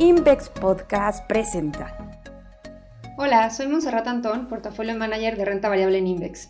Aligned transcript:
Invex 0.00 0.48
Podcast 0.48 1.26
presenta. 1.26 1.94
Hola, 3.18 3.50
soy 3.50 3.68
Monserrat 3.68 4.06
Antón, 4.06 4.48
portafolio 4.48 4.96
manager 4.96 5.36
de 5.36 5.44
renta 5.44 5.68
variable 5.68 5.98
en 5.98 6.06
Invex. 6.06 6.48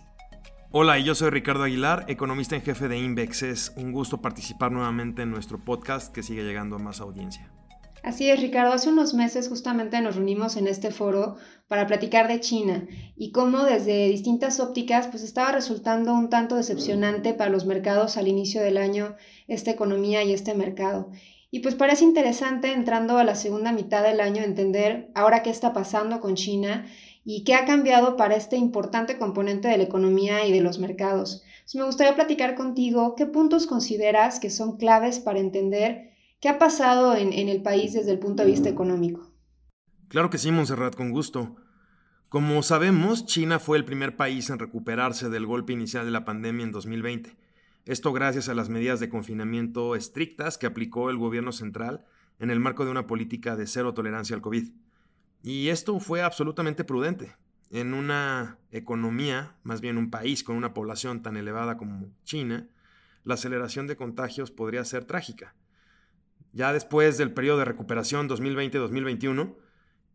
Hola, 0.70 1.00
y 1.00 1.04
yo 1.04 1.16
soy 1.16 1.30
Ricardo 1.30 1.64
Aguilar, 1.64 2.04
economista 2.06 2.54
en 2.54 2.62
jefe 2.62 2.86
de 2.86 2.98
Invex. 2.98 3.42
Es 3.42 3.72
un 3.76 3.90
gusto 3.90 4.22
participar 4.22 4.70
nuevamente 4.70 5.22
en 5.22 5.32
nuestro 5.32 5.64
podcast 5.64 6.14
que 6.14 6.22
sigue 6.22 6.44
llegando 6.44 6.76
a 6.76 6.78
más 6.78 7.00
audiencia. 7.00 7.50
Así 8.04 8.30
es, 8.30 8.40
Ricardo. 8.40 8.72
Hace 8.72 8.88
unos 8.88 9.14
meses 9.14 9.48
justamente 9.48 10.00
nos 10.00 10.14
reunimos 10.14 10.56
en 10.56 10.68
este 10.68 10.92
foro 10.92 11.34
para 11.66 11.88
platicar 11.88 12.28
de 12.28 12.38
China 12.38 12.86
y 13.16 13.32
cómo 13.32 13.64
desde 13.64 14.06
distintas 14.06 14.60
ópticas 14.60 15.08
pues 15.08 15.24
estaba 15.24 15.50
resultando 15.50 16.14
un 16.14 16.30
tanto 16.30 16.54
decepcionante 16.54 17.34
para 17.34 17.50
los 17.50 17.66
mercados 17.66 18.16
al 18.16 18.28
inicio 18.28 18.62
del 18.62 18.76
año 18.76 19.16
esta 19.48 19.72
economía 19.72 20.22
y 20.22 20.32
este 20.32 20.54
mercado. 20.54 21.10
Y 21.50 21.60
pues 21.60 21.74
parece 21.74 22.04
interesante 22.04 22.72
entrando 22.72 23.18
a 23.18 23.24
la 23.24 23.34
segunda 23.34 23.72
mitad 23.72 24.04
del 24.04 24.20
año 24.20 24.42
entender 24.42 25.10
ahora 25.14 25.42
qué 25.42 25.50
está 25.50 25.72
pasando 25.72 26.20
con 26.20 26.36
China 26.36 26.86
y 27.24 27.42
qué 27.42 27.54
ha 27.54 27.64
cambiado 27.64 28.16
para 28.16 28.36
este 28.36 28.56
importante 28.56 29.18
componente 29.18 29.66
de 29.66 29.76
la 29.76 29.82
economía 29.82 30.46
y 30.46 30.52
de 30.52 30.60
los 30.60 30.78
mercados. 30.78 31.42
me 31.74 31.84
gustaría 31.84 32.14
platicar 32.14 32.54
contigo 32.54 33.14
qué 33.16 33.26
puntos 33.26 33.66
consideras 33.66 34.38
que 34.38 34.48
son 34.48 34.76
claves 34.76 35.18
para 35.18 35.40
entender 35.40 36.10
qué 36.40 36.48
ha 36.48 36.58
pasado 36.58 37.16
en, 37.16 37.32
en 37.32 37.48
el 37.48 37.62
país 37.62 37.94
desde 37.94 38.12
el 38.12 38.20
punto 38.20 38.44
de 38.44 38.50
vista 38.50 38.68
económico. 38.68 39.32
Claro 40.08 40.30
que 40.30 40.38
sí, 40.38 40.52
Monserrat, 40.52 40.94
con 40.94 41.10
gusto. 41.10 41.56
Como 42.28 42.62
sabemos, 42.62 43.26
China 43.26 43.58
fue 43.58 43.76
el 43.76 43.84
primer 43.84 44.16
país 44.16 44.50
en 44.50 44.60
recuperarse 44.60 45.28
del 45.30 45.46
golpe 45.46 45.72
inicial 45.72 46.04
de 46.04 46.12
la 46.12 46.24
pandemia 46.24 46.64
en 46.64 46.70
2020 46.70 47.36
esto 47.86 48.12
gracias 48.12 48.48
a 48.48 48.54
las 48.54 48.68
medidas 48.68 49.00
de 49.00 49.08
confinamiento 49.08 49.96
estrictas 49.96 50.58
que 50.58 50.66
aplicó 50.66 51.10
el 51.10 51.16
gobierno 51.16 51.52
central 51.52 52.04
en 52.38 52.50
el 52.50 52.60
marco 52.60 52.84
de 52.84 52.90
una 52.90 53.06
política 53.06 53.56
de 53.56 53.66
cero 53.66 53.94
tolerancia 53.94 54.36
al 54.36 54.42
COVID. 54.42 54.70
Y 55.42 55.68
esto 55.68 55.98
fue 56.00 56.22
absolutamente 56.22 56.84
prudente. 56.84 57.36
En 57.70 57.94
una 57.94 58.58
economía, 58.70 59.56
más 59.62 59.80
bien 59.80 59.96
un 59.96 60.10
país 60.10 60.44
con 60.44 60.56
una 60.56 60.74
población 60.74 61.22
tan 61.22 61.36
elevada 61.36 61.76
como 61.76 62.12
China, 62.24 62.68
la 63.24 63.34
aceleración 63.34 63.86
de 63.86 63.96
contagios 63.96 64.50
podría 64.50 64.84
ser 64.84 65.04
trágica. 65.04 65.54
Ya 66.52 66.72
después 66.72 67.16
del 67.16 67.32
periodo 67.32 67.58
de 67.58 67.64
recuperación 67.66 68.28
2020-2021, 68.28 69.54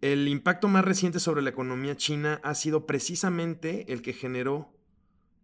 el 0.01 0.27
impacto 0.27 0.67
más 0.67 0.83
reciente 0.83 1.19
sobre 1.19 1.41
la 1.41 1.51
economía 1.51 1.95
china 1.95 2.41
ha 2.43 2.53
sido 2.55 2.85
precisamente 2.85 3.91
el 3.93 4.01
que 4.01 4.13
generó 4.13 4.74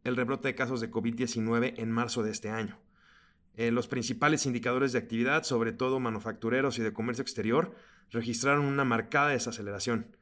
el 0.04 0.16
rebrote 0.16 0.48
de 0.48 0.56
casos 0.56 0.82
de 0.82 0.92
COVID-19 0.92 1.76
en 1.78 1.92
marzo 1.92 2.24
de 2.24 2.32
este 2.32 2.50
año. 2.50 2.80
Eh, 3.56 3.72
los 3.72 3.88
principales 3.88 4.46
indicadores 4.46 4.94
de 4.94 5.00
actividad, 5.00 5.44
sobre 5.44 5.74
todo 5.74 6.00
manufactureros 6.00 6.80
y 6.80 6.82
de 6.82 6.94
comercio 6.94 7.22
exterior, 7.22 7.76
registraron 8.10 8.66
una 8.66 8.86
marcada 8.86 9.30
desaceleración. 9.30 10.16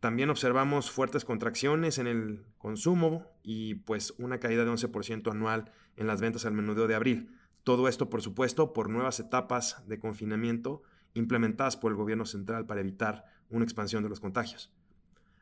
También 0.00 0.30
observamos 0.30 0.90
fuertes 0.90 1.24
contracciones 1.24 1.98
en 1.98 2.06
el 2.06 2.44
consumo 2.58 3.26
y 3.42 3.76
pues 3.76 4.14
una 4.18 4.38
caída 4.38 4.64
de 4.64 4.70
11% 4.70 5.30
anual 5.30 5.72
en 5.96 6.06
las 6.06 6.20
ventas 6.20 6.44
al 6.44 6.52
menudeo 6.52 6.86
de 6.86 6.94
abril. 6.94 7.30
Todo 7.64 7.88
esto, 7.88 8.10
por 8.10 8.22
supuesto, 8.22 8.72
por 8.72 8.90
nuevas 8.90 9.18
etapas 9.20 9.82
de 9.88 9.98
confinamiento 9.98 10.82
implementadas 11.14 11.76
por 11.76 11.90
el 11.90 11.96
gobierno 11.96 12.26
central 12.26 12.66
para 12.66 12.80
evitar 12.80 13.24
una 13.48 13.64
expansión 13.64 14.02
de 14.02 14.10
los 14.10 14.20
contagios. 14.20 14.72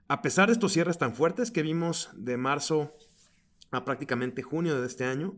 A 0.07 0.23
pesar 0.23 0.47
de 0.47 0.53
estos 0.53 0.73
cierres 0.73 0.99
tan 0.99 1.15
fuertes 1.15 1.51
que 1.51 1.63
vimos 1.63 2.11
de 2.15 2.37
marzo 2.37 2.95
prácticamente 3.83 4.43
junio 4.43 4.81
de 4.81 4.87
este 4.87 5.05
año, 5.05 5.35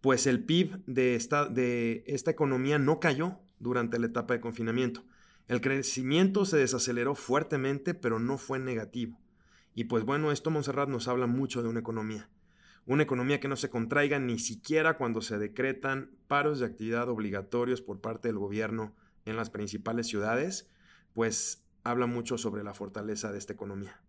pues 0.00 0.26
el 0.26 0.44
PIB 0.44 0.84
de 0.86 1.14
esta, 1.14 1.46
de 1.46 2.04
esta 2.06 2.30
economía 2.30 2.78
no 2.78 3.00
cayó 3.00 3.38
durante 3.58 3.98
la 3.98 4.06
etapa 4.06 4.34
de 4.34 4.40
confinamiento. 4.40 5.04
El 5.48 5.60
crecimiento 5.60 6.44
se 6.44 6.58
desaceleró 6.58 7.14
fuertemente, 7.14 7.94
pero 7.94 8.18
no 8.18 8.38
fue 8.38 8.58
negativo. 8.58 9.18
Y 9.74 9.84
pues 9.84 10.04
bueno, 10.04 10.32
esto 10.32 10.50
Monserrat 10.50 10.88
nos 10.88 11.08
habla 11.08 11.26
mucho 11.26 11.62
de 11.62 11.68
una 11.68 11.80
economía. 11.80 12.28
Una 12.84 13.04
economía 13.04 13.40
que 13.40 13.48
no 13.48 13.56
se 13.56 13.70
contraiga 13.70 14.18
ni 14.18 14.38
siquiera 14.38 14.96
cuando 14.96 15.22
se 15.22 15.38
decretan 15.38 16.10
paros 16.26 16.58
de 16.58 16.66
actividad 16.66 17.08
obligatorios 17.08 17.80
por 17.80 18.00
parte 18.00 18.28
del 18.28 18.38
gobierno 18.38 18.94
en 19.24 19.36
las 19.36 19.50
principales 19.50 20.08
ciudades, 20.08 20.68
pues 21.14 21.64
habla 21.84 22.06
mucho 22.06 22.38
sobre 22.38 22.64
la 22.64 22.74
fortaleza 22.74 23.30
de 23.30 23.38
esta 23.38 23.52
economía. 23.52 24.00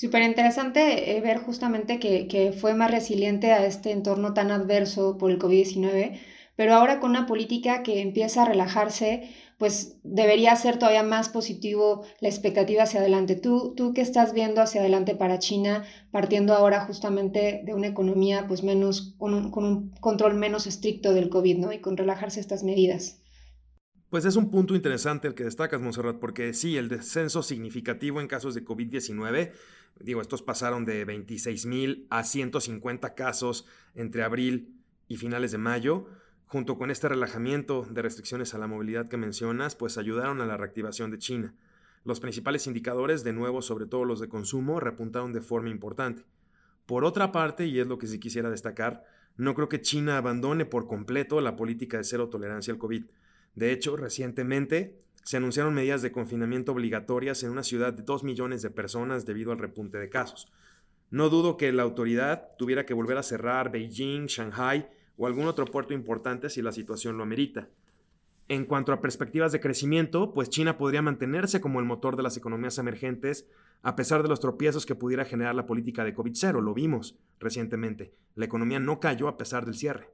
Súper 0.00 0.22
interesante 0.22 1.16
eh, 1.16 1.20
ver 1.20 1.38
justamente 1.38 1.98
que, 1.98 2.52
fue 2.52 2.72
más 2.72 2.92
resiliente 2.92 3.50
a 3.50 3.66
este 3.66 3.90
entorno 3.90 4.32
tan 4.32 4.52
adverso 4.52 5.18
por 5.18 5.32
el 5.32 5.40
COVID-19, 5.40 6.20
pero 6.54 6.74
ahora 6.74 7.00
con 7.00 7.10
una 7.10 7.26
política 7.26 7.82
que 7.82 8.00
empieza 8.00 8.42
a 8.42 8.44
relajarse, 8.44 9.28
pues 9.58 9.98
debería 10.04 10.54
ser 10.54 10.78
todavía 10.78 11.02
más 11.02 11.28
positivo 11.28 12.04
la 12.20 12.28
expectativa 12.28 12.84
hacia 12.84 13.00
adelante. 13.00 13.34
¿Tú, 13.34 13.74
tú 13.76 13.92
qué 13.92 14.02
estás 14.02 14.32
viendo 14.32 14.62
hacia 14.62 14.82
adelante 14.82 15.16
para 15.16 15.40
China, 15.40 15.84
partiendo 16.12 16.54
ahora 16.54 16.86
justamente 16.86 17.62
de 17.64 17.74
una 17.74 17.88
economía 17.88 18.44
pues 18.46 18.62
menos, 18.62 19.16
con 19.18 19.34
un, 19.34 19.50
con 19.50 19.64
un 19.64 19.90
control 19.98 20.34
menos 20.34 20.68
estricto 20.68 21.12
del 21.12 21.28
COVID, 21.28 21.58
¿no? 21.58 21.72
Y 21.72 21.80
con 21.80 21.96
relajarse 21.96 22.38
estas 22.38 22.62
medidas. 22.62 23.20
Pues 24.10 24.24
es 24.24 24.36
un 24.36 24.50
punto 24.50 24.74
interesante 24.74 25.28
el 25.28 25.34
que 25.34 25.44
destacas, 25.44 25.82
Monserrat, 25.82 26.18
porque 26.18 26.54
sí, 26.54 26.78
el 26.78 26.88
descenso 26.88 27.42
significativo 27.42 28.22
en 28.22 28.26
casos 28.26 28.54
de 28.54 28.64
COVID-19, 28.64 29.52
digo, 30.00 30.22
estos 30.22 30.40
pasaron 30.40 30.86
de 30.86 31.06
26.000 31.06 32.06
a 32.08 32.24
150 32.24 33.14
casos 33.14 33.66
entre 33.94 34.22
abril 34.22 34.80
y 35.08 35.18
finales 35.18 35.52
de 35.52 35.58
mayo, 35.58 36.06
junto 36.46 36.78
con 36.78 36.90
este 36.90 37.10
relajamiento 37.10 37.86
de 37.90 38.00
restricciones 38.00 38.54
a 38.54 38.58
la 38.58 38.66
movilidad 38.66 39.08
que 39.08 39.18
mencionas, 39.18 39.76
pues 39.76 39.98
ayudaron 39.98 40.40
a 40.40 40.46
la 40.46 40.56
reactivación 40.56 41.10
de 41.10 41.18
China. 41.18 41.54
Los 42.04 42.20
principales 42.20 42.66
indicadores, 42.66 43.24
de 43.24 43.34
nuevo, 43.34 43.60
sobre 43.60 43.84
todo 43.84 44.06
los 44.06 44.20
de 44.20 44.30
consumo, 44.30 44.80
repuntaron 44.80 45.34
de 45.34 45.42
forma 45.42 45.68
importante. 45.68 46.24
Por 46.86 47.04
otra 47.04 47.30
parte, 47.30 47.66
y 47.66 47.78
es 47.78 47.86
lo 47.86 47.98
que 47.98 48.06
sí 48.06 48.18
quisiera 48.18 48.48
destacar, 48.48 49.04
no 49.36 49.54
creo 49.54 49.68
que 49.68 49.82
China 49.82 50.16
abandone 50.16 50.64
por 50.64 50.86
completo 50.86 51.42
la 51.42 51.56
política 51.56 51.98
de 51.98 52.04
cero 52.04 52.30
tolerancia 52.30 52.72
al 52.72 52.78
COVID. 52.78 53.04
De 53.58 53.72
hecho, 53.72 53.96
recientemente 53.96 55.02
se 55.24 55.36
anunciaron 55.36 55.74
medidas 55.74 56.00
de 56.00 56.12
confinamiento 56.12 56.70
obligatorias 56.70 57.42
en 57.42 57.50
una 57.50 57.64
ciudad 57.64 57.92
de 57.92 58.04
2 58.04 58.22
millones 58.22 58.62
de 58.62 58.70
personas 58.70 59.26
debido 59.26 59.50
al 59.50 59.58
repunte 59.58 59.98
de 59.98 60.08
casos. 60.08 60.52
No 61.10 61.28
dudo 61.28 61.56
que 61.56 61.72
la 61.72 61.82
autoridad 61.82 62.50
tuviera 62.56 62.86
que 62.86 62.94
volver 62.94 63.18
a 63.18 63.24
cerrar 63.24 63.72
Beijing, 63.72 64.26
Shanghai 64.26 64.88
o 65.16 65.26
algún 65.26 65.48
otro 65.48 65.64
puerto 65.64 65.92
importante 65.92 66.50
si 66.50 66.62
la 66.62 66.70
situación 66.70 67.16
lo 67.16 67.24
amerita. 67.24 67.68
En 68.46 68.64
cuanto 68.64 68.92
a 68.92 69.00
perspectivas 69.00 69.50
de 69.50 69.58
crecimiento, 69.58 70.32
pues 70.32 70.50
China 70.50 70.78
podría 70.78 71.02
mantenerse 71.02 71.60
como 71.60 71.80
el 71.80 71.84
motor 71.84 72.16
de 72.16 72.22
las 72.22 72.36
economías 72.36 72.78
emergentes 72.78 73.48
a 73.82 73.96
pesar 73.96 74.22
de 74.22 74.28
los 74.28 74.38
tropiezos 74.38 74.86
que 74.86 74.94
pudiera 74.94 75.24
generar 75.24 75.56
la 75.56 75.66
política 75.66 76.04
de 76.04 76.14
COVID-0. 76.14 76.62
Lo 76.62 76.74
vimos 76.74 77.18
recientemente. 77.40 78.14
La 78.36 78.44
economía 78.44 78.78
no 78.78 79.00
cayó 79.00 79.26
a 79.26 79.36
pesar 79.36 79.64
del 79.66 79.74
cierre. 79.74 80.10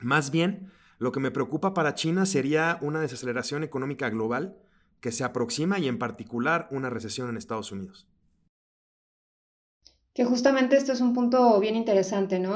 Más 0.00 0.30
bien, 0.30 0.72
lo 0.98 1.12
que 1.12 1.20
me 1.20 1.30
preocupa 1.30 1.74
para 1.74 1.94
China 1.94 2.26
sería 2.26 2.78
una 2.80 3.00
desaceleración 3.00 3.62
económica 3.64 4.10
global 4.10 4.56
que 5.00 5.12
se 5.12 5.24
aproxima 5.24 5.78
y 5.78 5.88
en 5.88 5.98
particular 5.98 6.68
una 6.70 6.90
recesión 6.90 7.28
en 7.28 7.36
Estados 7.36 7.72
Unidos. 7.72 8.06
Que 10.14 10.24
justamente 10.24 10.76
esto 10.76 10.92
es 10.92 11.00
un 11.00 11.12
punto 11.12 11.58
bien 11.58 11.74
interesante, 11.74 12.38
¿no? 12.38 12.54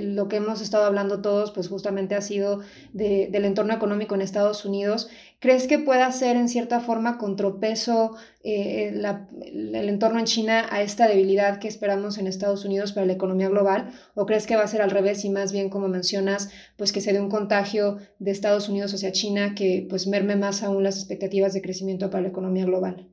lo 0.00 0.26
que 0.26 0.36
hemos 0.38 0.60
estado 0.60 0.86
hablando 0.86 1.22
todos, 1.22 1.52
pues 1.52 1.68
justamente 1.68 2.16
ha 2.16 2.20
sido 2.20 2.62
del 2.92 3.44
entorno 3.44 3.72
económico 3.72 4.16
en 4.16 4.22
Estados 4.22 4.64
Unidos. 4.64 5.08
¿Crees 5.38 5.68
que 5.68 5.78
pueda 5.78 6.10
ser 6.10 6.36
en 6.36 6.48
cierta 6.48 6.80
forma 6.80 7.16
contrapeso 7.16 8.16
eh, 8.42 8.88
el 8.88 9.88
entorno 9.88 10.18
en 10.18 10.24
China 10.24 10.66
a 10.68 10.82
esta 10.82 11.06
debilidad 11.06 11.60
que 11.60 11.68
esperamos 11.68 12.18
en 12.18 12.26
Estados 12.26 12.64
Unidos 12.64 12.92
para 12.92 13.06
la 13.06 13.12
economía 13.12 13.50
global? 13.50 13.92
¿O 14.16 14.26
crees 14.26 14.48
que 14.48 14.56
va 14.56 14.64
a 14.64 14.66
ser 14.66 14.82
al 14.82 14.90
revés 14.90 15.24
y 15.24 15.30
más 15.30 15.52
bien, 15.52 15.70
como 15.70 15.86
mencionas, 15.86 16.50
pues 16.76 16.90
que 16.92 17.00
se 17.00 17.12
dé 17.12 17.20
un 17.20 17.30
contagio 17.30 17.98
de 18.18 18.32
Estados 18.32 18.68
Unidos 18.68 18.92
hacia 18.94 19.12
China 19.12 19.54
que 19.54 19.86
pues 19.88 20.08
merme 20.08 20.34
más 20.34 20.64
aún 20.64 20.82
las 20.82 20.96
expectativas 20.96 21.54
de 21.54 21.62
crecimiento 21.62 22.10
para 22.10 22.22
la 22.22 22.30
economía 22.30 22.64
global? 22.64 23.06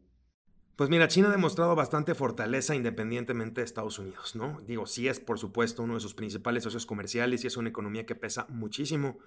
Pues 0.75 0.89
mira, 0.89 1.07
China 1.07 1.27
ha 1.27 1.31
demostrado 1.31 1.75
bastante 1.75 2.15
fortaleza 2.15 2.73
independientemente 2.73 3.61
de 3.61 3.65
Estados 3.65 3.99
Unidos, 3.99 4.35
¿no? 4.35 4.59
Digo, 4.65 4.87
sí 4.87 5.07
es 5.07 5.19
por 5.19 5.37
supuesto 5.37 5.83
uno 5.83 5.93
de 5.93 5.99
sus 5.99 6.15
principales 6.15 6.63
socios 6.63 6.87
comerciales 6.87 7.43
y 7.43 7.47
es 7.47 7.57
una 7.57 7.69
economía 7.69 8.07
que 8.07 8.15
pesa 8.15 8.47
muchísimo 8.49 9.19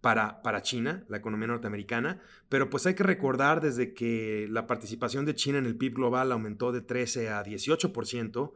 para, 0.00 0.42
para 0.42 0.62
China, 0.62 1.04
la 1.08 1.18
economía 1.18 1.48
norteamericana, 1.48 2.22
pero 2.48 2.70
pues 2.70 2.86
hay 2.86 2.94
que 2.94 3.02
recordar 3.02 3.60
desde 3.60 3.92
que 3.92 4.46
la 4.50 4.66
participación 4.66 5.26
de 5.26 5.34
China 5.34 5.58
en 5.58 5.66
el 5.66 5.76
PIB 5.76 5.96
global 5.96 6.32
aumentó 6.32 6.72
de 6.72 6.80
13 6.80 7.28
a 7.28 7.44
18% 7.44 8.52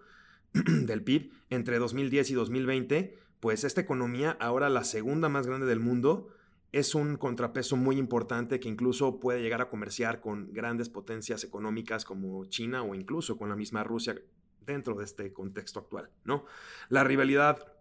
del 0.52 1.02
PIB 1.02 1.32
entre 1.50 1.78
2010 1.78 2.30
y 2.30 2.34
2020, 2.34 3.18
pues 3.40 3.64
esta 3.64 3.82
economía, 3.82 4.38
ahora 4.40 4.70
la 4.70 4.84
segunda 4.84 5.28
más 5.28 5.46
grande 5.46 5.66
del 5.66 5.80
mundo, 5.80 6.28
es 6.72 6.94
un 6.94 7.16
contrapeso 7.16 7.76
muy 7.76 7.98
importante 7.98 8.60
que 8.60 8.68
incluso 8.68 9.18
puede 9.18 9.42
llegar 9.42 9.60
a 9.60 9.68
comerciar 9.68 10.20
con 10.20 10.52
grandes 10.52 10.88
potencias 10.88 11.42
económicas 11.44 12.04
como 12.04 12.44
China 12.46 12.82
o 12.82 12.94
incluso 12.94 13.36
con 13.36 13.48
la 13.48 13.56
misma 13.56 13.82
Rusia 13.82 14.20
dentro 14.64 14.94
de 14.94 15.04
este 15.04 15.32
contexto 15.32 15.80
actual, 15.80 16.10
¿no? 16.24 16.44
La 16.88 17.02
rivalidad 17.02 17.72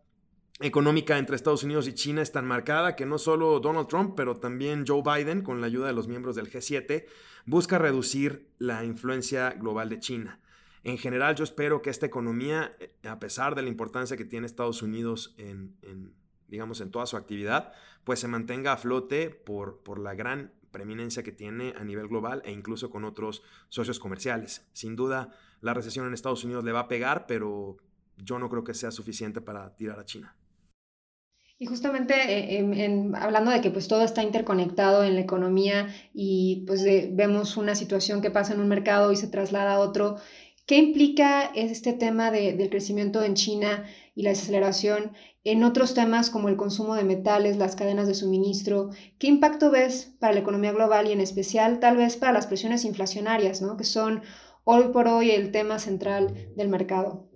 económica 0.59 1.17
entre 1.17 1.35
Estados 1.35 1.63
Unidos 1.63 1.87
y 1.87 1.93
China 1.93 2.21
es 2.21 2.31
tan 2.31 2.45
marcada 2.45 2.95
que 2.95 3.05
no 3.05 3.17
solo 3.17 3.59
Donald 3.59 3.87
Trump, 3.87 4.13
pero 4.15 4.37
también 4.37 4.85
Joe 4.85 5.03
Biden, 5.03 5.41
con 5.41 5.61
la 5.61 5.67
ayuda 5.67 5.87
de 5.87 5.93
los 5.93 6.07
miembros 6.07 6.35
del 6.35 6.49
G7, 6.49 7.05
busca 7.45 7.77
reducir 7.77 8.49
la 8.57 8.83
influencia 8.83 9.51
global 9.51 9.89
de 9.89 9.99
China. 9.99 10.39
En 10.83 10.97
general, 10.97 11.35
yo 11.35 11.43
espero 11.43 11.81
que 11.81 11.89
esta 11.89 12.05
economía, 12.05 12.71
a 13.03 13.19
pesar 13.19 13.55
de 13.55 13.61
la 13.61 13.69
importancia 13.69 14.17
que 14.17 14.25
tiene 14.25 14.45
Estados 14.45 14.81
Unidos 14.81 15.35
en, 15.37 15.75
digamos, 16.49 16.81
en 16.81 16.91
toda 16.91 17.05
su 17.05 17.17
actividad, 17.17 17.73
pues 18.03 18.19
se 18.19 18.27
mantenga 18.27 18.73
a 18.73 18.77
flote 18.77 19.29
por, 19.29 19.81
por 19.83 19.99
la 19.99 20.15
gran 20.15 20.51
preeminencia 20.71 21.23
que 21.23 21.31
tiene 21.31 21.73
a 21.77 21.83
nivel 21.83 22.07
global 22.07 22.41
e 22.45 22.51
incluso 22.51 22.89
con 22.89 23.03
otros 23.03 23.43
socios 23.69 23.99
comerciales. 23.99 24.67
Sin 24.73 24.95
duda, 24.95 25.29
la 25.61 25.73
recesión 25.73 26.07
en 26.07 26.13
Estados 26.13 26.43
Unidos 26.43 26.63
le 26.63 26.71
va 26.71 26.81
a 26.81 26.87
pegar, 26.87 27.25
pero 27.27 27.77
yo 28.17 28.39
no 28.39 28.49
creo 28.49 28.63
que 28.63 28.73
sea 28.73 28.91
suficiente 28.91 29.41
para 29.41 29.75
tirar 29.75 29.99
a 29.99 30.05
China. 30.05 30.35
Y 31.61 31.65
justamente 31.65 32.13
eh, 32.15 33.11
hablando 33.15 33.51
de 33.51 33.59
que 33.59 33.69
pues 33.69 33.89
todo 33.89 34.03
está 34.03 34.23
interconectado 34.23 35.03
en 35.03 35.15
la 35.15 35.21
economía 35.21 35.93
y 36.13 36.63
pues 36.65 36.85
vemos 37.11 37.57
una 37.57 37.75
situación 37.75 38.21
que 38.21 38.31
pasa 38.31 38.53
en 38.53 38.61
un 38.61 38.69
mercado 38.69 39.11
y 39.11 39.17
se 39.17 39.27
traslada 39.27 39.73
a 39.73 39.79
otro, 39.79 40.15
¿qué 40.65 40.77
implica 40.77 41.51
este 41.53 41.91
tema 41.91 42.31
del 42.31 42.69
crecimiento 42.69 43.21
en 43.23 43.33
China 43.33 43.85
y 44.19 44.23
la 44.23 44.31
desaceleración 44.31 45.13
en 45.45 45.63
otros 45.63 45.93
temas 45.93 46.29
como 46.29 46.49
el 46.49 46.57
consumo 46.57 46.95
de 46.95 47.05
metales, 47.05 47.55
las 47.55 47.77
cadenas 47.77 48.05
de 48.05 48.13
suministro? 48.13 48.89
¿Qué 49.17 49.27
impacto 49.27 49.71
ves 49.71 50.13
para 50.19 50.33
la 50.33 50.41
economía 50.41 50.73
global 50.73 51.07
y 51.07 51.13
en 51.13 51.21
especial 51.21 51.79
tal 51.79 51.95
vez 51.95 52.17
para 52.17 52.33
las 52.33 52.45
presiones 52.45 52.83
inflacionarias, 52.83 53.61
¿no? 53.61 53.77
que 53.77 53.85
son 53.85 54.21
hoy 54.65 54.89
por 54.91 55.07
hoy 55.07 55.31
el 55.31 55.53
tema 55.53 55.79
central 55.79 56.51
del 56.57 56.67
mercado? 56.67 57.29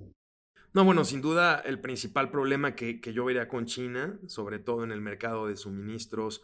No, 0.74 0.84
bueno, 0.84 1.06
sin 1.06 1.22
duda 1.22 1.62
el 1.64 1.80
principal 1.80 2.30
problema 2.30 2.76
que, 2.76 3.00
yo 3.14 3.24
vería 3.24 3.48
con 3.48 3.66
China, 3.66 4.20
sobre 4.28 4.60
todo 4.60 4.84
en 4.84 4.92
el 4.92 5.00
mercado 5.00 5.48
de 5.48 5.56
suministros, 5.56 6.42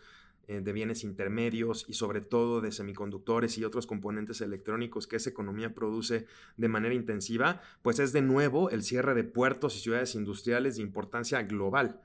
de 0.49 0.73
bienes 0.73 1.03
intermedios 1.03 1.85
y 1.87 1.93
sobre 1.93 2.21
todo 2.21 2.59
de 2.59 2.71
semiconductores 2.71 3.57
y 3.57 3.63
otros 3.63 3.85
componentes 3.85 4.41
electrónicos 4.41 5.05
que 5.05 5.17
esa 5.17 5.29
economía 5.29 5.73
produce 5.73 6.25
de 6.57 6.67
manera 6.67 6.95
intensiva, 6.95 7.61
pues 7.81 7.99
es 7.99 8.13
de 8.13 8.21
nuevo 8.21 8.69
el 8.69 8.83
cierre 8.83 9.13
de 9.13 9.23
puertos 9.23 9.75
y 9.75 9.79
ciudades 9.79 10.15
industriales 10.15 10.77
de 10.77 10.81
importancia 10.81 11.43
global. 11.43 12.01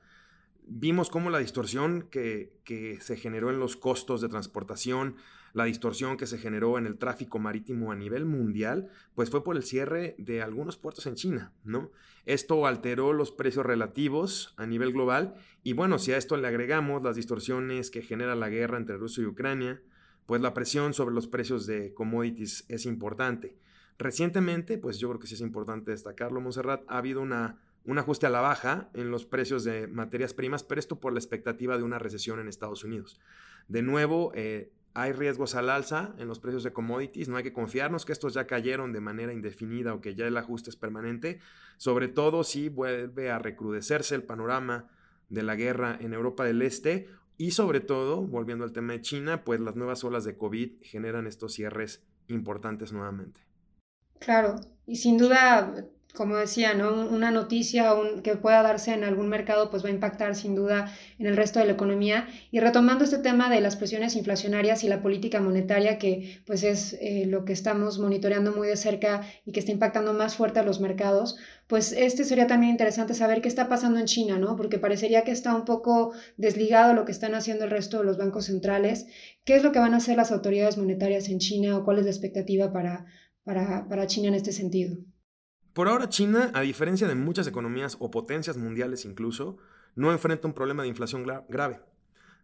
Vimos 0.67 1.11
cómo 1.11 1.31
la 1.31 1.39
distorsión 1.39 2.07
que, 2.11 2.59
que 2.65 3.01
se 3.01 3.17
generó 3.17 3.51
en 3.51 3.59
los 3.59 3.77
costos 3.77 4.21
de 4.21 4.29
transportación, 4.29 5.17
la 5.55 5.65
distorsión 5.65 6.17
que 6.17 6.27
se 6.27 6.37
generó 6.37 6.77
en 6.79 6.87
el 6.87 6.99
tráfico 6.99 7.39
marítimo 7.39 7.93
a 7.93 7.97
nivel 7.97 8.27
mundial, 8.27 8.91
pues 9.15 9.31
fue 9.31 9.43
por 9.43 9.57
el 9.57 9.63
cierre 9.63 10.17
de 10.19 10.43
algunos 10.43 10.77
puertos 10.77 11.07
en 11.07 11.15
China, 11.15 11.53
¿no? 11.63 11.91
Esto 12.27 12.67
alteró 12.67 13.13
los 13.13 13.31
precios 13.31 13.65
relativos 13.65 14.53
a 14.57 14.67
nivel 14.67 14.93
global 14.93 15.35
y 15.63 15.73
bueno, 15.73 15.99
si 15.99 16.13
a 16.13 16.17
esto 16.17 16.37
le 16.37 16.49
agregamos 16.49 17.03
las 17.03 17.17
distorsiones 17.17 17.91
que 17.91 18.03
genera 18.03 18.35
la 18.35 18.49
guerra 18.49 18.79
entre 18.79 18.97
Rusia 18.97 19.23
y 19.23 19.27
Ucrania, 19.27 19.81
pues 20.27 20.41
la 20.43 20.55
presión 20.55 20.93
sobre 20.93 21.15
los 21.15 21.29
precios 21.29 21.67
de 21.67 21.95
commodities 21.95 22.65
es 22.69 22.85
importante. 22.85 23.57
Recientemente, 23.97 24.77
pues 24.77 24.99
yo 24.99 25.09
creo 25.09 25.21
que 25.21 25.29
sí 25.29 25.35
es 25.35 25.41
importante 25.41 25.93
destacarlo, 25.93 26.41
Monserrat, 26.41 26.83
ha 26.89 26.99
habido 26.99 27.21
una, 27.21 27.61
un 27.85 27.99
ajuste 27.99 28.27
a 28.27 28.31
la 28.31 28.41
baja 28.41 28.91
en 28.95 29.13
los 29.13 29.25
precios 29.25 29.63
de 29.63 29.87
materias 29.87 30.35
primas, 30.35 30.65
pero 30.65 30.81
esto 30.81 30.99
por 30.99 31.13
la 31.13 31.21
expectativa 31.21 31.77
de 31.77 31.85
una 31.85 32.01
recesión 32.01 32.41
en 32.41 32.49
Estados 32.49 32.83
Unidos. 32.83 33.21
De 33.69 33.83
nuevo, 33.83 34.33
eh, 34.35 34.73
hay 34.95 35.13
riesgos 35.13 35.57
al 35.57 35.71
alza 35.71 36.15
en 36.19 36.29
los 36.29 36.39
precios 36.39 36.63
de 36.63 36.73
commodities, 36.73 37.29
no 37.29 37.37
hay 37.37 37.43
que 37.43 37.53
confiarnos 37.53 38.05
que 38.05 38.13
estos 38.13 38.33
ya 38.35 38.47
cayeron 38.47 38.93
de 38.93 39.01
manera 39.01 39.33
indefinida 39.33 39.93
o 39.93 40.01
que 40.01 40.15
ya 40.15 40.27
el 40.27 40.37
ajuste 40.37 40.71
es 40.71 40.77
permanente, 40.77 41.41
sobre 41.77 42.09
todo 42.09 42.45
si 42.45 42.69
vuelve 42.69 43.31
a 43.31 43.41
recrudecerse 43.41 44.15
el 44.15 44.23
panorama 44.23 44.89
de 45.29 45.43
la 45.43 45.57
guerra 45.57 45.99
en 46.01 46.15
Europa 46.15 46.45
del 46.45 46.63
Este 46.63 47.09
y 47.37 47.51
sobre 47.51 47.81
todo, 47.81 48.23
volviendo 48.23 48.65
al 48.65 48.73
tema 48.73 48.93
de 48.93 49.01
China, 49.01 49.43
pues 49.43 49.59
las 49.59 49.75
nuevas 49.75 50.05
olas 50.05 50.25
de 50.25 50.37
COVID 50.37 50.77
generan 50.83 51.27
estos 51.27 51.53
cierres 51.53 52.05
importantes 52.29 52.93
nuevamente. 52.93 53.41
Claro, 54.21 54.61
y 54.87 54.97
sin 54.97 55.19
duda 55.19 55.85
como 56.15 56.37
decía, 56.37 56.75
¿no? 56.75 57.09
una 57.09 57.33
noticia 57.33 57.93
que 58.23 58.37
pueda 58.37 58.63
darse 58.63 58.95
en 58.95 59.03
algún 59.03 59.29
mercado 59.29 59.69
pues 59.69 59.85
va 59.85 59.89
a 59.89 59.93
impactar 59.93 60.37
sin 60.37 60.55
duda 60.55 60.93
en 61.19 61.27
el 61.27 61.37
resto 61.37 61.59
de 61.59 61.67
la 61.67 61.73
economía. 61.73 62.29
Y 62.53 62.61
retomando 62.61 63.03
este 63.03 63.19
tema 63.19 63.51
de 63.51 63.61
las 63.61 63.75
presiones 63.75 64.15
inflacionarias 64.15 64.85
y 64.85 64.89
la 64.89 65.03
política 65.03 65.41
monetaria, 65.41 65.99
que 65.99 66.41
pues 66.47 66.63
es 66.63 66.97
eh, 67.01 67.27
lo 67.27 67.45
que 67.45 67.53
estamos 67.53 67.99
monitoreando 67.99 68.53
muy 68.53 68.69
de 68.69 68.77
cerca 68.77 69.23
y 69.45 69.51
que 69.51 69.59
está 69.59 69.73
impactando 69.73 70.13
más 70.15 70.37
fuerte 70.37 70.61
a 70.61 70.63
los 70.63 70.81
mercados, 70.81 71.37
pues 71.67 71.91
este 71.91 72.23
sería 72.23 72.47
también 72.47 72.71
interesante 72.71 73.13
saber 73.15 73.43
qué 73.43 73.49
está 73.49 73.69
pasando 73.69 73.99
en 73.99 74.07
China, 74.07 74.39
¿no? 74.39 74.55
Porque 74.55 74.79
parecería 74.79 75.25
que 75.25 75.33
está 75.33 75.53
un 75.53 75.65
poco 75.65 76.13
desligado 76.37 76.95
lo 76.95 77.05
que 77.05 77.13
están 77.13 77.35
haciendo 77.35 77.65
el 77.65 77.71
resto 77.71 77.99
de 77.99 78.05
los 78.05 78.19
bancos 78.19 78.45
centrales. 78.45 79.07
¿Qué 79.45 79.57
es 79.57 79.65
lo 79.65 79.73
que 79.73 79.81
van 79.81 79.95
a 79.95 79.97
hacer 79.97 80.17
las 80.17 80.31
autoridades 80.31 80.79
monetarias 80.79 81.29
en 81.29 81.41
China 81.41 81.77
o 81.77 81.85
cuál 81.85 81.99
es 81.99 82.05
la 82.05 82.11
expectativa 82.13 82.73
para, 82.73 83.05
para, 83.43 83.89
para 83.89 84.07
China 84.07 84.29
en 84.29 84.35
este 84.35 84.53
sentido? 84.53 84.97
Por 85.75 85.89
ahora 85.89 86.09
China, 86.09 86.53
a 86.55 86.61
diferencia 86.61 87.09
de 87.09 87.17
muchas 87.17 87.49
economías 87.49 87.97
o 87.99 88.09
potencias 88.09 88.57
mundiales 88.57 89.05
incluso, 89.05 89.57
no 89.97 90.13
enfrenta 90.13 90.47
un 90.47 90.55
problema 90.55 90.85
de 90.85 90.89
inflación 90.89 91.27
grave. 91.49 91.81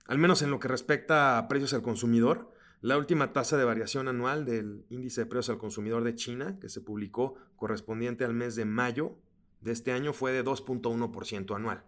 Al 0.06 0.18
menos 0.18 0.42
en 0.42 0.50
lo 0.50 0.58
que 0.58 0.66
respecta 0.66 1.38
a 1.38 1.46
precios 1.46 1.72
al 1.72 1.82
consumidor, 1.82 2.50
la 2.80 2.98
última 2.98 3.32
tasa 3.32 3.56
de 3.56 3.64
variación 3.64 4.08
anual 4.08 4.44
del 4.44 4.84
índice 4.90 5.20
de 5.20 5.26
precios 5.26 5.50
al 5.50 5.58
consumidor 5.58 6.02
de 6.02 6.16
China, 6.16 6.58
que 6.60 6.68
se 6.68 6.80
publicó 6.80 7.36
correspondiente 7.54 8.24
al 8.24 8.34
mes 8.34 8.56
de 8.56 8.64
mayo 8.64 9.14
de 9.60 9.70
este 9.70 9.92
año, 9.92 10.12
fue 10.12 10.32
de 10.32 10.44
2.1% 10.44 11.54
anual. 11.54 11.84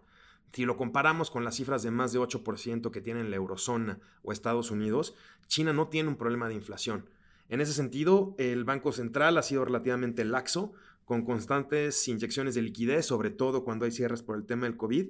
Si 0.53 0.63
lo 0.63 0.77
comparamos 0.77 1.29
con 1.29 1.43
las 1.43 1.55
cifras 1.55 1.83
de 1.83 1.91
más 1.91 2.13
de 2.13 2.19
8% 2.19 2.89
que 2.89 3.01
tienen 3.01 3.29
la 3.29 3.35
eurozona 3.35 3.99
o 4.21 4.31
Estados 4.31 4.71
Unidos, 4.71 5.13
China 5.47 5.73
no 5.73 5.89
tiene 5.89 6.07
un 6.07 6.15
problema 6.15 6.47
de 6.47 6.53
inflación. 6.53 7.09
En 7.49 7.59
ese 7.59 7.73
sentido, 7.73 8.35
el 8.37 8.63
Banco 8.63 8.93
Central 8.93 9.37
ha 9.37 9.43
sido 9.43 9.65
relativamente 9.65 10.23
laxo, 10.23 10.73
con 11.05 11.23
constantes 11.23 12.07
inyecciones 12.07 12.55
de 12.55 12.61
liquidez, 12.61 13.05
sobre 13.05 13.29
todo 13.29 13.63
cuando 13.63 13.85
hay 13.85 13.91
cierres 13.91 14.23
por 14.23 14.37
el 14.37 14.45
tema 14.45 14.65
del 14.65 14.77
COVID, 14.77 15.07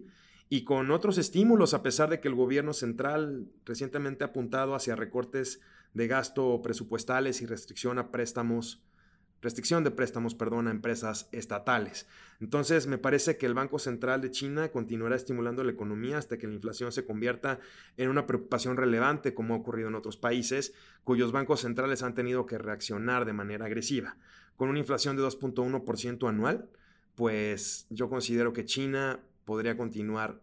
y 0.49 0.63
con 0.63 0.91
otros 0.91 1.17
estímulos, 1.17 1.73
a 1.73 1.81
pesar 1.81 2.09
de 2.09 2.19
que 2.19 2.27
el 2.27 2.35
gobierno 2.35 2.73
central 2.73 3.47
recientemente 3.65 4.23
ha 4.23 4.27
apuntado 4.27 4.75
hacia 4.75 4.95
recortes 4.95 5.61
de 5.93 6.07
gasto 6.07 6.61
presupuestales 6.61 7.41
y 7.41 7.45
restricción 7.45 7.97
a 7.97 8.11
préstamos, 8.11 8.83
restricción 9.43 9.83
de 9.83 9.91
préstamos, 9.91 10.33
perdón, 10.33 10.67
a 10.67 10.71
empresas 10.71 11.29
estatales. 11.31 12.07
Entonces, 12.39 12.87
me 12.87 12.97
parece 12.97 13.37
que 13.37 13.45
el 13.45 13.53
Banco 13.53 13.77
Central 13.77 14.21
de 14.21 14.31
China 14.31 14.69
continuará 14.69 15.15
estimulando 15.15 15.63
la 15.63 15.71
economía 15.71 16.17
hasta 16.17 16.39
que 16.39 16.47
la 16.47 16.55
inflación 16.55 16.91
se 16.91 17.05
convierta 17.05 17.59
en 17.97 18.09
una 18.09 18.25
preocupación 18.25 18.77
relevante, 18.77 19.35
como 19.35 19.53
ha 19.53 19.57
ocurrido 19.57 19.89
en 19.89 19.95
otros 19.95 20.17
países, 20.17 20.73
cuyos 21.03 21.31
bancos 21.31 21.61
centrales 21.61 22.01
han 22.01 22.15
tenido 22.15 22.47
que 22.47 22.57
reaccionar 22.57 23.25
de 23.25 23.33
manera 23.33 23.67
agresiva 23.67 24.17
con 24.55 24.69
una 24.69 24.79
inflación 24.79 25.15
de 25.15 25.23
2.1% 25.23 26.29
anual, 26.29 26.69
pues 27.15 27.87
yo 27.89 28.09
considero 28.09 28.53
que 28.53 28.65
China 28.65 29.19
podría 29.45 29.77
continuar 29.77 30.41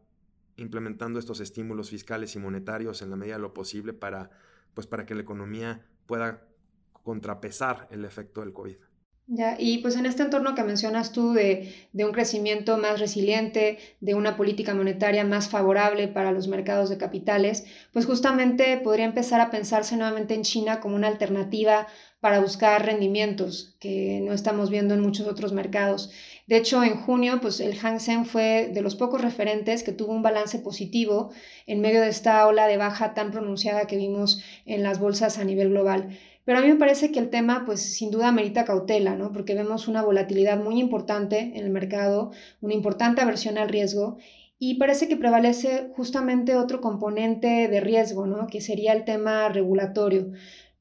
implementando 0.57 1.19
estos 1.19 1.41
estímulos 1.41 1.91
fiscales 1.91 2.35
y 2.37 2.39
monetarios 2.39 3.03
en 3.03 3.11
la 3.11 3.17
medida 3.17 3.37
de 3.37 3.43
lo 3.43 3.55
posible 3.55 3.93
para, 3.93 4.31
pues 4.75 4.87
para 4.87 5.07
que 5.07 5.15
la 5.15 5.23
economía 5.23 5.87
pueda 6.07 6.47
contrapesar 7.03 7.89
el 7.91 8.05
efecto 8.05 8.41
del 8.41 8.53
COVID. 8.53 8.77
Ya, 9.33 9.55
y 9.61 9.79
pues 9.79 9.95
en 9.95 10.07
este 10.07 10.25
entorno 10.25 10.57
que 10.57 10.65
mencionas 10.65 11.13
tú 11.13 11.33
de, 11.33 11.73
de, 11.93 12.05
un 12.05 12.11
crecimiento 12.11 12.79
más 12.79 12.99
resiliente, 12.99 13.79
de 14.01 14.15
una 14.15 14.37
política 14.37 14.75
monetaria 14.75 15.23
más 15.25 15.49
favorable 15.49 16.09
para 16.09 16.33
los 16.33 16.49
mercados 16.49 16.91
de 16.91 16.99
capitales, 16.99 17.65
pues 17.93 18.07
justamente 18.07 18.77
podría 18.79 19.05
empezar 19.05 19.41
a 19.41 19.51
pensarse 19.53 19.97
nuevamente 19.97 20.35
en 20.35 20.43
China 20.43 20.81
como 20.81 20.97
una 20.97 21.07
alternativa 21.07 21.87
para 22.19 22.41
buscar 22.41 22.85
rendimientos 22.85 23.77
que 23.79 24.21
no 24.21 24.33
estamos 24.33 24.69
viendo 24.69 24.95
en 24.95 25.01
muchos 25.01 25.29
otros 25.29 25.53
mercados. 25.53 26.11
De 26.49 26.57
hecho, 26.57 26.83
en 26.83 26.97
junio, 26.97 27.41
pues 27.41 27.61
el 27.61 27.79
Hang 27.79 28.01
Seng 28.01 28.25
fue 28.25 28.71
de 28.75 28.83
los 28.83 28.97
pocos 28.97 29.21
referentes 29.21 29.85
que 29.85 29.93
tuvo 29.93 30.13
un 30.13 30.23
balance 30.23 30.59
positivo 30.59 31.31
en 31.69 31.81
medio 31.81 32.01
de 32.01 32.09
esta 32.09 32.45
ola 32.49 32.67
de 32.67 32.77
baja 32.79 33.15
tan 33.15 33.31
pronunciada 33.31 33.87
que 33.87 33.97
vimos 33.97 34.43
en 34.67 34.83
las 34.83 34.99
bolsas 34.99 35.39
a 35.39 35.45
nivel 35.45 35.71
global. 35.71 36.19
Pero 36.45 36.59
a 36.59 36.63
mí 36.63 36.69
me 36.69 36.77
parece 36.77 37.13
que 37.13 37.19
el 37.19 37.31
tema, 37.31 37.65
pues 37.67 37.81
sin 37.81 38.11
duda 38.11 38.33
merita 38.33 38.65
cautela, 38.65 39.15
¿no? 39.15 39.33
Porque 39.33 39.55
vemos 39.55 39.89
una 39.89 40.03
volatilidad 40.03 40.63
muy 40.63 40.81
importante 40.81 41.39
en 41.55 41.65
el 41.65 41.71
mercado, 41.71 42.33
una 42.61 42.75
importante 42.75 43.21
aversión 43.21 43.59
al 43.59 43.69
riesgo 43.69 44.19
y 44.59 44.75
parece 44.75 45.09
que 45.09 45.17
prevalece 45.17 45.91
justamente 45.97 46.57
otro 46.57 46.81
componente 46.83 47.69
de 47.69 47.81
riesgo, 47.81 48.27
¿no? 48.27 48.47
Que 48.47 48.61
sería 48.61 48.93
el 48.93 49.05
tema 49.05 49.49
regulatorio. 49.49 50.33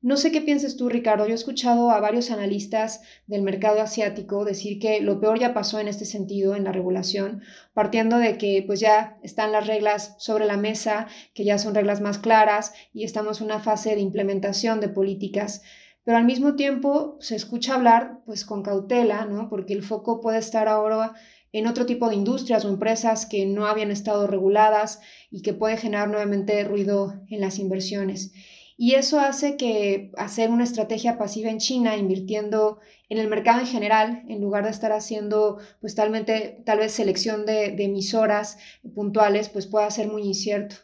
No 0.01 0.15
sé 0.15 0.31
qué 0.31 0.39
piensas 0.39 0.77
tú, 0.77 0.87
Ricardo. 0.87 1.25
Yo 1.25 1.33
he 1.33 1.35
escuchado 1.35 1.91
a 1.91 1.99
varios 1.99 2.31
analistas 2.31 3.01
del 3.27 3.41
mercado 3.41 3.81
asiático 3.81 4.45
decir 4.45 4.79
que 4.79 5.01
lo 5.01 5.19
peor 5.19 5.39
ya 5.39 5.53
pasó 5.53 5.77
en 5.77 5.89
este 5.89 6.05
sentido 6.05 6.55
en 6.55 6.63
la 6.63 6.71
regulación, 6.71 7.41
partiendo 7.73 8.17
de 8.17 8.37
que 8.37 8.63
pues 8.65 8.79
ya 8.79 9.17
están 9.23 9.51
las 9.51 9.67
reglas 9.67 10.15
sobre 10.17 10.45
la 10.45 10.55
mesa, 10.55 11.07
que 11.33 11.43
ya 11.43 11.57
son 11.57 11.75
reglas 11.75 11.99
más 11.99 12.17
claras 12.17 12.73
y 12.93 13.03
estamos 13.03 13.41
en 13.41 13.47
una 13.47 13.59
fase 13.59 13.93
de 13.93 13.99
implementación 13.99 14.79
de 14.79 14.87
políticas. 14.87 15.63
Pero 16.05 16.17
al 16.17 16.23
mismo 16.23 16.55
tiempo 16.55 17.17
se 17.19 17.35
escucha 17.35 17.75
hablar 17.75 18.21
pues 18.25 18.45
con 18.45 18.63
cautela, 18.63 19.25
¿no? 19.25 19.49
Porque 19.49 19.73
el 19.73 19.83
foco 19.83 20.21
puede 20.21 20.37
estar 20.37 20.69
ahora 20.69 21.13
en 21.51 21.67
otro 21.67 21.85
tipo 21.85 22.07
de 22.07 22.15
industrias 22.15 22.63
o 22.63 22.69
empresas 22.69 23.25
que 23.25 23.45
no 23.45 23.65
habían 23.65 23.91
estado 23.91 24.27
reguladas 24.27 25.01
y 25.29 25.41
que 25.41 25.53
puede 25.53 25.75
generar 25.75 26.07
nuevamente 26.07 26.63
ruido 26.63 27.21
en 27.27 27.41
las 27.41 27.59
inversiones. 27.59 28.31
Y 28.81 28.95
eso 28.95 29.19
hace 29.19 29.57
que 29.57 30.09
hacer 30.15 30.51
una 30.51 30.63
estrategia 30.63 31.17
pasiva 31.17 31.49
en 31.49 31.57
China, 31.57 31.97
invirtiendo 31.97 32.79
en 33.09 33.17
el 33.17 33.27
mercado 33.27 33.59
en 33.59 33.67
general, 33.67 34.23
en 34.29 34.39
lugar 34.39 34.63
de 34.63 34.69
estar 34.69 34.93
haciendo 34.93 35.57
pues 35.81 35.95
tal 35.95 36.11
vez 36.13 36.91
selección 36.93 37.45
de, 37.45 37.75
emisoras 37.77 38.57
puntuales, 38.95 39.49
pues 39.49 39.67
pueda 39.67 39.91
ser 39.91 40.07
muy 40.07 40.23
incierto. 40.23 40.77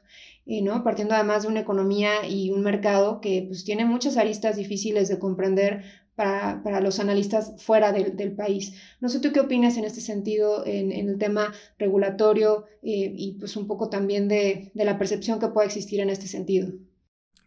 ¿no? 0.45 0.83
Partiendo 0.83 1.15
además 1.15 1.43
de 1.43 1.47
una 1.47 1.61
economía 1.61 2.27
y 2.27 2.49
un 2.51 2.63
mercado 2.63 3.21
que 3.21 3.45
pues 3.47 3.63
tiene 3.63 3.85
muchas 3.85 4.17
aristas 4.17 4.57
difíciles 4.57 5.07
de 5.07 5.17
comprender 5.17 5.85
para, 6.15 6.81
los 6.81 6.99
analistas 6.99 7.53
fuera 7.63 7.93
del, 7.93 8.35
país. 8.35 8.73
No 8.99 9.07
sé 9.07 9.21
tú 9.21 9.31
qué 9.31 9.39
opinas 9.39 9.77
en 9.77 9.85
este 9.85 10.01
sentido, 10.01 10.65
en, 10.65 10.91
el 10.91 11.17
tema 11.17 11.53
regulatorio 11.79 12.65
eh, 12.83 13.13
y 13.15 13.37
pues 13.39 13.55
un 13.55 13.67
poco 13.67 13.87
también 13.87 14.27
de, 14.27 14.71
de 14.73 14.83
la 14.83 14.97
percepción 14.97 15.39
que 15.39 15.47
puede 15.47 15.67
existir 15.67 16.01
en 16.01 16.09
este 16.09 16.27
sentido. 16.27 16.73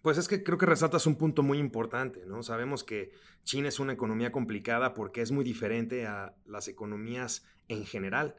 Pues 0.03 0.17
es 0.17 0.29
que 0.29 0.43
creo 0.43 0.59
que 0.59 0.67
resaltas 0.67 1.07
un 1.07 1.17
punto 1.17 1.43
muy 1.43 1.59
importante, 1.59 2.25
¿no? 2.27 2.43
Sabemos 2.43 2.85
que 2.85 3.13
China 3.45 3.69
es 3.69 3.81
una 3.81 3.93
economía 3.93 4.31
complicada 4.31 4.95
porque 4.95 5.23
es 5.23 5.33
muy 5.33 5.45
diferente 5.45 6.07
a 6.07 6.37
las 6.47 6.69
economías 6.69 7.45
en 7.69 7.85
general 7.85 8.37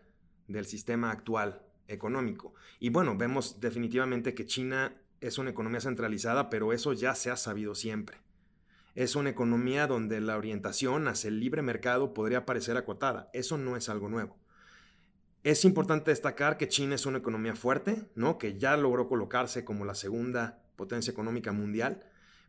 del 0.47 0.65
sistema 0.65 1.11
actual 1.11 1.61
económico. 1.87 2.53
Y 2.79 2.89
bueno, 2.89 3.17
vemos 3.17 3.59
definitivamente 3.59 4.33
que 4.33 4.45
China 4.45 4.95
es 5.21 5.37
una 5.37 5.49
economía 5.49 5.81
centralizada, 5.81 6.49
pero 6.49 6.71
eso 6.71 6.93
ya 6.93 7.13
se 7.15 7.29
ha 7.29 7.35
sabido 7.35 7.75
siempre. 7.75 8.17
Es 8.95 9.15
una 9.15 9.29
economía 9.29 9.87
donde 9.87 10.21
la 10.21 10.37
orientación 10.37 11.07
hacia 11.07 11.27
el 11.27 11.39
libre 11.39 11.61
mercado 11.61 12.13
podría 12.13 12.45
parecer 12.45 12.77
acotada. 12.77 13.29
Eso 13.33 13.57
no 13.57 13.75
es 13.75 13.89
algo 13.89 14.09
nuevo. 14.09 14.37
Es 15.43 15.63
importante 15.63 16.11
destacar 16.11 16.57
que 16.57 16.67
China 16.67 16.95
es 16.95 17.05
una 17.05 17.19
economía 17.19 17.55
fuerte, 17.55 18.09
¿no? 18.15 18.37
que 18.37 18.57
ya 18.57 18.75
logró 18.75 19.07
colocarse 19.07 19.63
como 19.63 19.85
la 19.85 19.95
segunda 19.95 20.61
potencia 20.79 21.11
económica 21.11 21.51
mundial. 21.51 22.05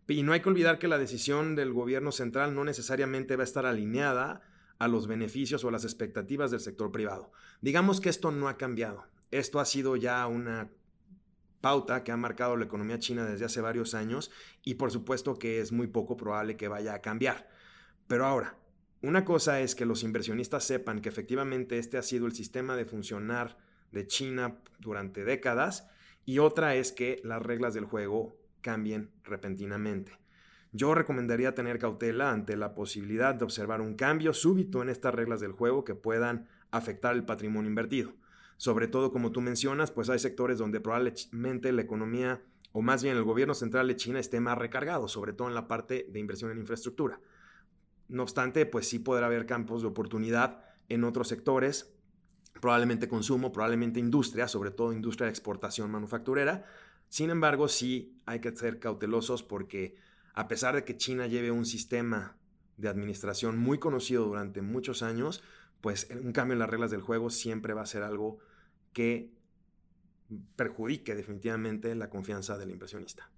Y 0.06 0.22
no 0.22 0.32
hay 0.32 0.40
que 0.40 0.48
olvidar 0.48 0.78
que 0.78 0.86
la 0.86 0.98
decisión 0.98 1.56
del 1.56 1.72
gobierno 1.72 2.12
central 2.12 2.54
no 2.54 2.64
necesariamente 2.64 3.34
va 3.34 3.42
a 3.42 3.44
estar 3.44 3.66
alineada 3.66 4.40
a 4.78 4.86
los 4.86 5.08
beneficios 5.08 5.64
o 5.64 5.70
las 5.70 5.84
expectativas 5.84 6.52
del 6.52 6.60
sector 6.60 6.92
privado. 6.92 7.32
Digamos 7.60 8.00
que 8.00 8.08
esto 8.08 8.30
no 8.30 8.48
ha 8.48 8.56
cambiado. 8.56 9.04
Esto 9.32 9.58
ha 9.58 9.64
sido 9.64 9.96
ya 9.96 10.26
una 10.28 10.70
pauta 11.60 12.04
que 12.04 12.12
ha 12.12 12.16
marcado 12.16 12.56
la 12.56 12.64
economía 12.64 13.00
china 13.00 13.24
desde 13.24 13.44
hace 13.44 13.60
varios 13.60 13.94
años 13.94 14.30
y 14.64 14.74
por 14.74 14.90
supuesto 14.90 15.38
que 15.38 15.60
es 15.60 15.72
muy 15.72 15.88
poco 15.88 16.16
probable 16.16 16.56
que 16.56 16.68
vaya 16.68 16.94
a 16.94 17.02
cambiar. 17.02 17.50
Pero 18.06 18.26
ahora, 18.26 18.56
una 19.02 19.24
cosa 19.24 19.60
es 19.60 19.74
que 19.74 19.86
los 19.86 20.02
inversionistas 20.04 20.64
sepan 20.64 21.00
que 21.00 21.08
efectivamente 21.08 21.78
este 21.78 21.98
ha 21.98 22.02
sido 22.02 22.26
el 22.26 22.32
sistema 22.32 22.76
de 22.76 22.86
funcionar 22.86 23.58
de 23.90 24.06
China 24.06 24.58
durante 24.78 25.24
décadas 25.24 25.88
y 26.24 26.38
otra 26.38 26.74
es 26.74 26.92
que 26.92 27.20
las 27.24 27.42
reglas 27.42 27.74
del 27.74 27.84
juego 27.84 28.36
cambien 28.60 29.10
repentinamente. 29.24 30.12
Yo 30.72 30.94
recomendaría 30.94 31.54
tener 31.54 31.78
cautela 31.78 32.30
ante 32.30 32.56
la 32.56 32.74
posibilidad 32.74 33.34
de 33.34 33.44
observar 33.44 33.80
un 33.80 33.94
cambio 33.94 34.32
súbito 34.32 34.82
en 34.82 34.88
estas 34.88 35.14
reglas 35.14 35.40
del 35.40 35.52
juego 35.52 35.84
que 35.84 35.96
puedan 35.96 36.48
afectar 36.70 37.14
el 37.14 37.24
patrimonio 37.24 37.68
invertido. 37.68 38.14
Sobre 38.56 38.86
todo, 38.86 39.10
como 39.10 39.32
tú 39.32 39.40
mencionas, 39.40 39.90
pues 39.90 40.10
hay 40.10 40.18
sectores 40.18 40.58
donde 40.58 40.80
probablemente 40.80 41.72
la 41.72 41.82
economía, 41.82 42.42
o 42.72 42.82
más 42.82 43.02
bien 43.02 43.16
el 43.16 43.24
gobierno 43.24 43.54
central 43.54 43.88
de 43.88 43.96
China, 43.96 44.20
esté 44.20 44.38
más 44.38 44.58
recargado, 44.58 45.08
sobre 45.08 45.32
todo 45.32 45.48
en 45.48 45.54
la 45.54 45.66
parte 45.66 46.06
de 46.08 46.20
inversión 46.20 46.52
en 46.52 46.58
infraestructura. 46.58 47.20
No 48.08 48.22
obstante, 48.22 48.66
pues 48.66 48.88
sí 48.88 48.98
podrá 48.98 49.26
haber 49.26 49.46
campos 49.46 49.82
de 49.82 49.88
oportunidad 49.88 50.62
en 50.88 51.04
otros 51.04 51.28
sectores 51.28 51.96
probablemente 52.60 53.08
consumo, 53.08 53.52
probablemente 53.52 54.00
industria, 54.00 54.48
sobre 54.48 54.70
todo 54.70 54.92
industria 54.92 55.26
de 55.26 55.30
exportación 55.30 55.90
manufacturera. 55.90 56.64
Sin 57.08 57.30
embargo, 57.30 57.68
sí 57.68 58.20
hay 58.26 58.40
que 58.40 58.54
ser 58.54 58.78
cautelosos 58.78 59.42
porque 59.42 59.96
a 60.34 60.48
pesar 60.48 60.74
de 60.74 60.84
que 60.84 60.96
China 60.96 61.26
lleve 61.26 61.50
un 61.50 61.66
sistema 61.66 62.36
de 62.76 62.88
administración 62.88 63.58
muy 63.58 63.78
conocido 63.78 64.24
durante 64.24 64.62
muchos 64.62 65.02
años, 65.02 65.42
pues 65.80 66.08
un 66.10 66.32
cambio 66.32 66.54
en 66.54 66.60
las 66.60 66.70
reglas 66.70 66.90
del 66.90 67.02
juego 67.02 67.30
siempre 67.30 67.74
va 67.74 67.82
a 67.82 67.86
ser 67.86 68.02
algo 68.02 68.38
que 68.92 69.32
perjudique 70.56 71.14
definitivamente 71.14 71.94
la 71.94 72.10
confianza 72.10 72.56
del 72.58 72.70
inversionista. 72.70 73.30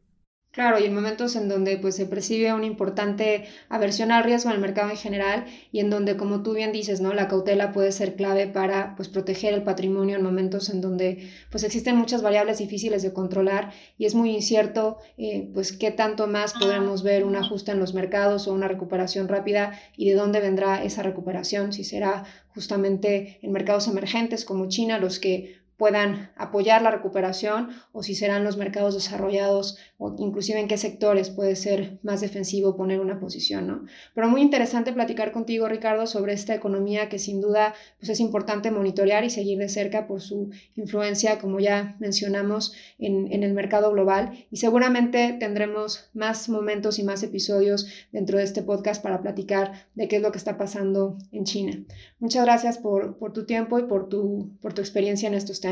Claro, 0.53 0.79
y 0.79 0.85
en 0.85 0.95
momentos 0.95 1.35
en 1.35 1.49
donde 1.49 1.79
pues, 1.79 1.97
se 1.97 2.05
percibe 2.05 2.53
una 2.53 2.67
importante 2.67 3.45
aversión 3.71 4.13
al 4.13 4.23
riesgo 4.23 4.51
en 4.51 4.57
el 4.57 4.61
mercado 4.61 4.91
en 4.91 4.99
general 4.99 5.47
y 5.73 5.81
en 5.81 5.89
donde, 5.89 6.19
como 6.19 6.43
tú 6.43 6.53
bien 6.53 6.73
dices, 6.73 7.01
¿no? 7.01 7.15
la 7.15 7.27
cautela 7.27 7.73
puede 7.73 7.91
ser 7.91 8.17
clave 8.17 8.47
para 8.47 8.95
pues, 8.95 9.09
proteger 9.09 9.55
el 9.55 9.63
patrimonio 9.63 10.15
en 10.15 10.23
momentos 10.23 10.69
en 10.69 10.83
donde 10.83 11.31
pues, 11.51 11.65
existen 11.65 11.97
muchas 11.97 12.21
variables 12.21 12.59
difíciles 12.59 13.03
de 13.03 13.15
controlar 13.15 13.73
y 13.97 14.05
es 14.05 14.15
muy 14.15 14.31
incierto 14.31 14.99
eh, 15.17 15.49
pues, 15.55 15.73
qué 15.73 15.91
tanto 15.91 16.27
más 16.27 16.53
podremos 16.53 17.03
ver 17.03 17.25
un 17.25 17.37
ajuste 17.37 17.73
en 17.73 17.81
los 17.81 17.95
mercados 17.95 18.47
o 18.47 18.53
una 18.53 18.69
recuperación 18.69 19.29
rápida 19.29 19.81
y 19.97 20.11
de 20.11 20.17
dónde 20.17 20.41
vendrá 20.41 20.85
esa 20.85 21.03
recuperación, 21.03 21.73
si 21.73 21.83
será 21.83 22.25
justamente 22.55 23.39
en 23.41 23.53
mercados 23.53 23.89
emergentes 23.89 24.45
como 24.45 24.69
China 24.69 24.99
los 24.99 25.19
que 25.19 25.62
puedan 25.83 26.31
apoyar 26.37 26.81
la 26.81 26.93
recuperación 26.93 27.71
o 27.91 28.05
si 28.05 28.15
serán 28.15 28.45
los 28.45 28.57
mercados 28.57 28.95
desarrollados 28.95 29.79
o 29.99 30.15
inclusive 30.17 30.61
en 30.61 30.69
qué 30.69 30.77
sectores 30.77 31.29
puede 31.29 31.57
ser 31.57 31.99
más 32.05 32.21
defensivo 32.21 32.77
poner 32.77 33.01
una 33.01 33.19
posición, 33.19 33.67
¿no? 33.67 33.85
Pero 34.15 34.29
muy 34.29 34.43
interesante 34.43 34.93
platicar 34.93 35.33
contigo, 35.33 35.67
Ricardo, 35.67 36.07
sobre 36.07 36.35
esta 36.35 36.55
economía 36.55 37.09
que 37.09 37.19
sin 37.19 37.41
duda 37.41 37.75
pues 37.99 38.11
es 38.11 38.21
importante 38.21 38.71
monitorear 38.71 39.25
y 39.25 39.31
seguir 39.31 39.59
de 39.59 39.69
cerca 39.69 40.07
por 40.07 40.21
su 40.21 40.51
influencia, 40.77 41.41
como 41.41 41.59
ya 41.59 41.97
mencionamos, 41.99 42.75
en, 43.01 43.33
en 43.33 43.43
el 43.43 43.53
mercado 43.53 43.91
global 43.91 44.47
y 44.53 44.59
seguramente 44.59 45.37
tendremos 45.41 46.11
más 46.15 46.49
momentos 46.49 47.01
y 47.01 47.03
más 47.03 47.25
episodios 47.25 47.89
dentro 48.13 48.39
de 48.39 48.45
este 48.45 48.63
podcast 48.63 49.03
para 49.03 49.21
platicar 49.21 49.89
de 49.97 50.07
qué 50.07 50.15
es 50.19 50.23
lo 50.23 50.31
que 50.31 50.39
está 50.39 50.57
pasando 50.57 51.19
en 51.33 51.43
China. 51.43 51.83
Muchas 52.21 52.45
gracias 52.45 52.79
por, 52.79 53.19
por 53.19 53.33
tu 53.33 53.47
tiempo 53.47 53.81
y 53.81 53.83
por 53.83 54.09
tu, 54.09 54.53
por 54.61 54.75
tu 54.75 54.81
experiencia 54.81 55.27
en 55.27 55.35
estos 55.35 55.61
temas. 55.61 55.72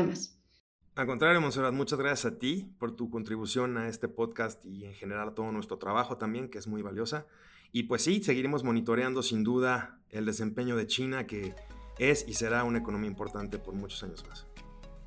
Al 0.95 1.07
contrario, 1.07 1.39
Monserrat, 1.39 1.73
muchas 1.73 1.97
gracias 1.97 2.33
a 2.33 2.37
ti 2.37 2.75
por 2.77 2.95
tu 2.95 3.09
contribución 3.09 3.77
a 3.77 3.87
este 3.87 4.07
podcast 4.07 4.65
y 4.65 4.85
en 4.85 4.93
general 4.93 5.29
a 5.29 5.35
todo 5.35 5.51
nuestro 5.51 5.77
trabajo 5.77 6.17
también, 6.17 6.49
que 6.49 6.57
es 6.57 6.67
muy 6.67 6.81
valiosa. 6.81 7.25
Y 7.71 7.83
pues 7.83 8.03
sí, 8.03 8.21
seguiremos 8.21 8.63
monitoreando 8.63 9.23
sin 9.23 9.43
duda 9.43 9.99
el 10.09 10.25
desempeño 10.25 10.75
de 10.75 10.87
China, 10.87 11.25
que 11.25 11.55
es 11.97 12.27
y 12.27 12.33
será 12.33 12.65
una 12.65 12.79
economía 12.79 13.09
importante 13.09 13.57
por 13.57 13.73
muchos 13.73 14.03
años 14.03 14.25
más. 14.27 14.45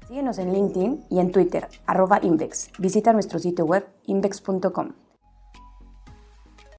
Síguenos 0.08 0.38
en 0.38 0.52
LinkedIn 0.52 1.04
y 1.10 1.18
en 1.18 1.32
Twitter, 1.32 1.68
arroba 1.86 2.20
Invex. 2.22 2.70
Visita 2.78 3.12
nuestro 3.12 3.38
sitio 3.38 3.64
web 3.64 3.86
invex.com. 4.06 5.03